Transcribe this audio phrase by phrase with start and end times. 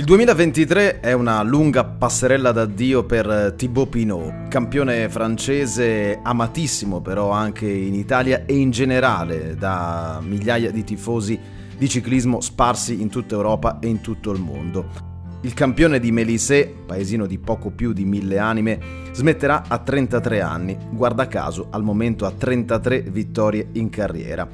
[0.00, 7.70] Il 2023 è una lunga passerella d'addio per Thibaut Pinot, campione francese amatissimo però anche
[7.70, 11.38] in Italia e in generale da migliaia di tifosi
[11.76, 15.09] di ciclismo sparsi in tutta Europa e in tutto il mondo.
[15.42, 18.78] Il campione di Mélisée, paesino di poco più di mille anime,
[19.12, 24.46] smetterà a 33 anni, guarda caso al momento ha 33 vittorie in carriera.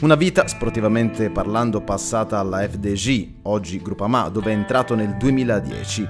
[0.00, 6.08] Una vita, sportivamente parlando, passata alla FDJ, oggi Groupama, dove è entrato nel 2010.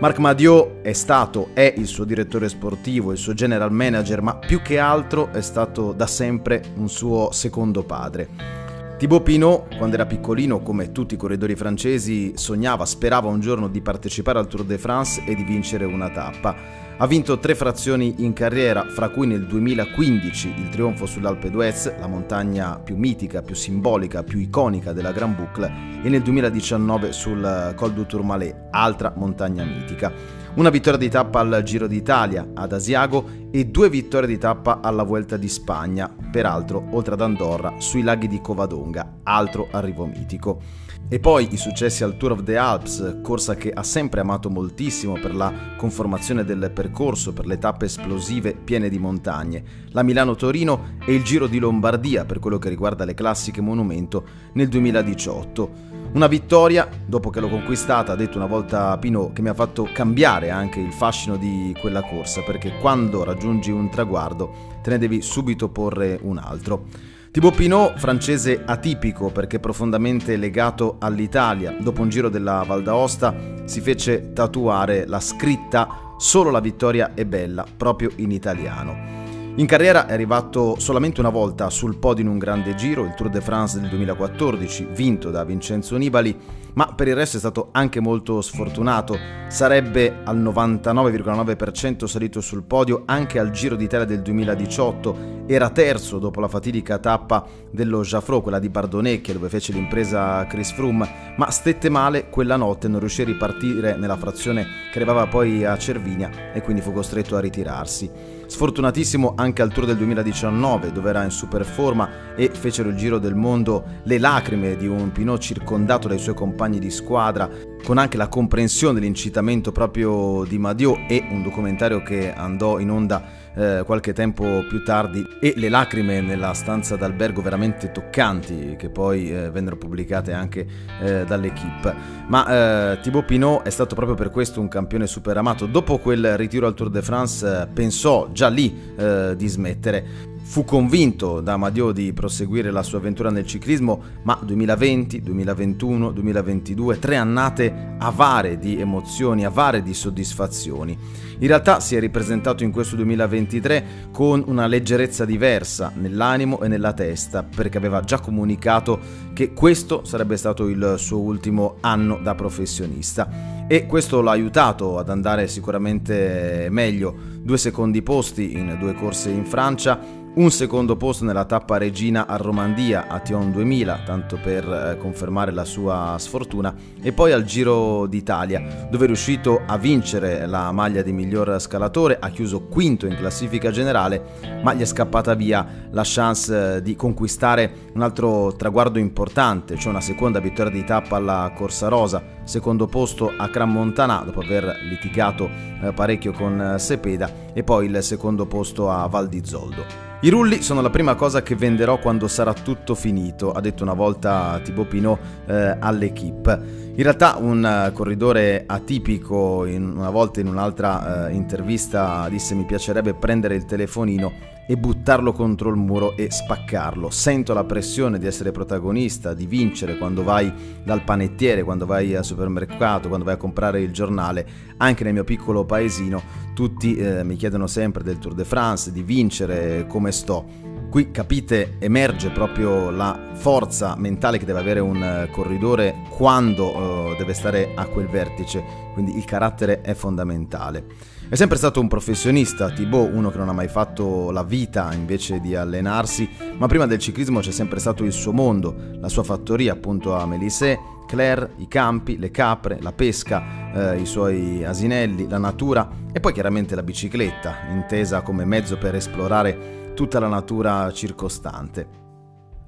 [0.00, 4.62] Marc Madiot è stato, è il suo direttore sportivo, il suo general manager, ma più
[4.62, 8.65] che altro è stato da sempre un suo secondo padre.
[8.98, 13.82] Thibaut Pinot, quando era piccolino, come tutti i corridori francesi, sognava, sperava un giorno di
[13.82, 16.56] partecipare al Tour de France e di vincere una tappa.
[16.96, 22.06] Ha vinto tre frazioni in carriera, fra cui nel 2015 il trionfo sull'Alpe d'Huez, la
[22.06, 25.70] montagna più mitica, più simbolica, più iconica della Grand Boucle,
[26.02, 30.10] e nel 2019 sul Col du Tourmalet, altra montagna mitica
[30.56, 35.02] una vittoria di tappa al Giro d'Italia ad Asiago e due vittorie di tappa alla
[35.02, 40.60] Vuelta di Spagna, peraltro oltre ad Andorra sui laghi di Covadonga, altro arrivo mitico.
[41.08, 45.12] E poi i successi al Tour of the Alps, corsa che ha sempre amato moltissimo
[45.12, 51.14] per la conformazione del percorso, per le tappe esplosive piene di montagne, la Milano-Torino e
[51.14, 55.95] il Giro di Lombardia per quello che riguarda le classiche monumento nel 2018.
[56.12, 59.88] Una vittoria, dopo che l'ho conquistata, ha detto una volta Pino, che mi ha fatto
[59.92, 65.20] cambiare anche il fascino di quella corsa, perché quando raggiungi un traguardo te ne devi
[65.20, 66.86] subito porre un altro.
[67.30, 73.34] Thibaut Pinot, francese atipico perché profondamente legato all'Italia, dopo un giro della Val d'Aosta
[73.64, 79.25] si fece tatuare la scritta Solo la vittoria è bella, proprio in italiano.
[79.58, 83.30] In carriera è arrivato solamente una volta sul podio in un grande giro, il Tour
[83.30, 86.38] de France del 2014, vinto da Vincenzo Nibali,
[86.76, 89.18] ma per il resto è stato anche molto sfortunato.
[89.48, 96.40] Sarebbe al 99,9% salito sul podio anche al Giro d'Italia del 2018, era terzo dopo
[96.40, 101.88] la fatidica tappa dello Jaffro, quella di Bardonecchia, dove fece l'impresa Chris Froome, ma stette
[101.88, 106.60] male quella notte, non riuscì a ripartire nella frazione che arrivava poi a Cervinia e
[106.62, 108.10] quindi fu costretto a ritirarsi.
[108.46, 113.18] Sfortunatissimo anche al Tour del 2019, dove era in super forma e fecero il giro
[113.18, 117.48] del mondo le lacrime di un Pinot circondato dai suoi compagni di squadra,
[117.82, 123.44] con anche la comprensione dell'incitamento proprio di Madio e un documentario che andò in onda
[123.56, 129.32] eh, qualche tempo più tardi e le lacrime nella stanza d'albergo veramente toccanti che poi
[129.32, 130.66] eh, vennero pubblicate anche
[131.00, 131.94] eh, dall'equipe.
[132.28, 135.66] Ma eh, Thibaut Pinot è stato proprio per questo un campione super amato.
[135.66, 140.34] Dopo quel ritiro al Tour de France eh, pensò già lì eh, di smettere.
[140.48, 146.98] Fu convinto da Amadio di proseguire la sua avventura nel ciclismo, ma 2020, 2021, 2022,
[146.98, 150.96] tre annate avare di emozioni, avare di soddisfazioni.
[151.40, 156.94] In realtà si è ripresentato in questo 2023 con una leggerezza diversa nell'animo e nella
[156.94, 158.98] testa, perché aveva già comunicato
[159.34, 165.10] che questo sarebbe stato il suo ultimo anno da professionista e questo l'ha aiutato ad
[165.10, 167.34] andare sicuramente meglio.
[167.42, 172.36] Due secondi posti in due corse in Francia un secondo posto nella tappa regina a
[172.36, 178.06] Romandia a Tion 2000, tanto per eh, confermare la sua sfortuna, e poi al Giro
[178.06, 183.16] d'Italia, dove è riuscito a vincere la maglia di miglior scalatore, ha chiuso quinto in
[183.16, 188.98] classifica generale, ma gli è scappata via la chance eh, di conquistare un altro traguardo
[188.98, 194.22] importante, cioè una seconda vittoria di tappa alla Corsa Rosa, secondo posto a Cran Montana
[194.22, 195.48] dopo aver litigato
[195.82, 200.05] eh, parecchio con Sepeda e poi il secondo posto a Val di Zoldo.
[200.20, 203.92] I rulli sono la prima cosa che venderò quando sarà tutto finito, ha detto una
[203.92, 206.84] volta Thibaut Pinot eh, all'equipe.
[206.96, 212.64] In realtà un uh, corridore atipico, in, una volta in un'altra uh, intervista disse mi
[212.64, 217.10] piacerebbe prendere il telefonino e buttarlo contro il muro e spaccarlo.
[217.10, 220.52] Sento la pressione di essere protagonista, di vincere quando vai
[220.82, 224.46] dal panettiere, quando vai al supermercato, quando vai a comprare il giornale.
[224.78, 226.22] Anche nel mio piccolo paesino
[226.54, 230.64] tutti eh, mi chiedono sempre del Tour de France, di vincere, come sto.
[230.90, 237.16] Qui capite emerge proprio la forza mentale che deve avere un eh, corridore quando uh,
[237.16, 238.64] deve stare a quel vertice,
[238.94, 240.84] quindi il carattere è fondamentale.
[241.28, 245.40] È sempre stato un professionista, Thibaut, uno che non ha mai fatto la vita invece
[245.40, 249.72] di allenarsi, ma prima del ciclismo c'è sempre stato il suo mondo, la sua fattoria
[249.72, 255.38] appunto a Melissé, Claire, i campi, le capre, la pesca, eh, i suoi asinelli, la
[255.38, 262.05] natura e poi chiaramente la bicicletta, intesa come mezzo per esplorare tutta la natura circostante.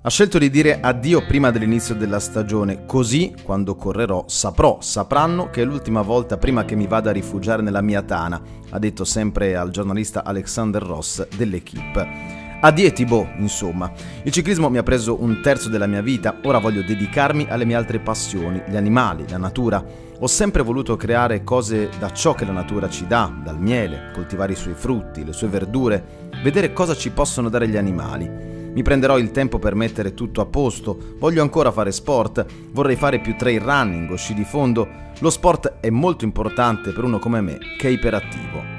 [0.00, 5.62] Ha scelto di dire addio prima dell'inizio della stagione, così quando correrò saprò, sapranno che
[5.62, 8.40] è l'ultima volta prima che mi vada a rifugiare nella mia tana,
[8.70, 12.36] ha detto sempre al giornalista Alexander Ross dell'Equipe.
[12.60, 13.90] Addio Thibaut, insomma.
[14.22, 17.74] Il ciclismo mi ha preso un terzo della mia vita, ora voglio dedicarmi alle mie
[17.74, 19.84] altre passioni, gli animali, la natura.
[20.20, 24.52] Ho sempre voluto creare cose da ciò che la natura ci dà, dal miele, coltivare
[24.52, 28.57] i suoi frutti, le sue verdure, vedere cosa ci possono dare gli animali.
[28.72, 33.18] Mi prenderò il tempo per mettere tutto a posto, voglio ancora fare sport, vorrei fare
[33.18, 34.86] più trail running o sci di fondo.
[35.18, 38.76] Lo sport è molto importante per uno come me, che è iperattivo.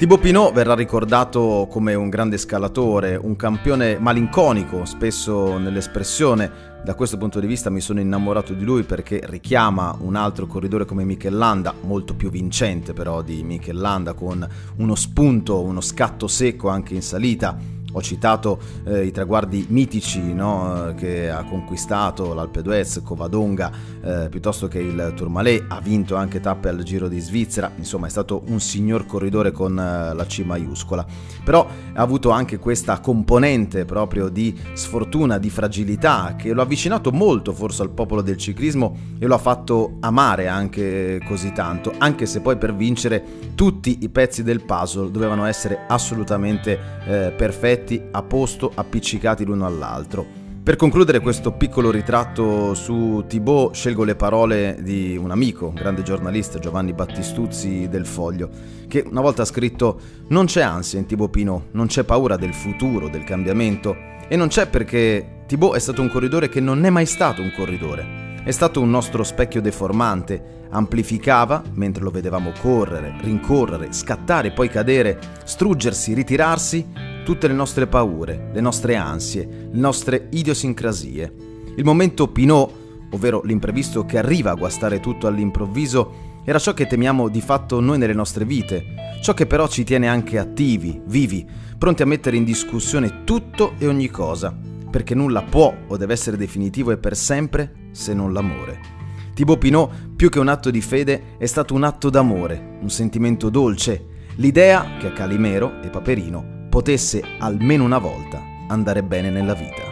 [0.00, 6.68] Thibaut Pinot verrà ricordato come un grande scalatore, un campione malinconico, spesso nell'espressione.
[6.82, 10.86] Da questo punto di vista mi sono innamorato di lui perché richiama un altro corridore
[10.86, 16.26] come Michel Landa, molto più vincente però di Michel Landa, con uno spunto, uno scatto
[16.26, 17.58] secco anche in salita
[17.92, 23.70] ho citato eh, i traguardi mitici no, che ha conquistato l'Alpe d'Huez, Covadonga,
[24.02, 28.10] eh, piuttosto che il Tourmalet, ha vinto anche tappe al Giro di Svizzera, insomma è
[28.10, 31.04] stato un signor corridore con eh, la C maiuscola.
[31.44, 37.10] Però ha avuto anche questa componente proprio di sfortuna, di fragilità, che lo ha avvicinato
[37.10, 42.26] molto forse al popolo del ciclismo e lo ha fatto amare anche così tanto, anche
[42.26, 43.22] se poi per vincere
[43.54, 49.66] tutti i pezzi del puzzle dovevano essere assolutamente eh, perfetti letti a posto appiccicati l'uno
[49.66, 50.38] all'altro.
[50.62, 56.02] Per concludere questo piccolo ritratto su Thibaut scelgo le parole di un amico, un grande
[56.02, 58.50] giornalista, Giovanni Battistuzzi del Foglio,
[58.86, 59.98] che una volta ha scritto
[60.28, 63.96] Non c'è ansia in Thibaut Pinot, non c'è paura del futuro, del cambiamento,
[64.28, 67.52] e non c'è perché Thibaut è stato un corridore che non è mai stato un
[67.56, 68.28] corridore.
[68.44, 75.18] È stato un nostro specchio deformante, amplificava, mentre lo vedevamo correre, rincorrere, scattare, poi cadere,
[75.44, 76.86] struggersi, ritirarsi,
[77.24, 81.34] tutte le nostre paure, le nostre ansie, le nostre idiosincrasie.
[81.76, 82.72] Il momento Pinot,
[83.10, 87.98] ovvero l'imprevisto che arriva a guastare tutto all'improvviso, era ciò che temiamo di fatto noi
[87.98, 88.84] nelle nostre vite,
[89.22, 91.46] ciò che però ci tiene anche attivi, vivi,
[91.78, 94.56] pronti a mettere in discussione tutto e ogni cosa,
[94.90, 98.98] perché nulla può o deve essere definitivo e per sempre se non l'amore.
[99.34, 103.48] Thibaut Pinot, più che un atto di fede, è stato un atto d'amore, un sentimento
[103.48, 104.06] dolce,
[104.36, 109.89] l'idea che a Calimero e Paperino potesse almeno una volta andare bene nella vita.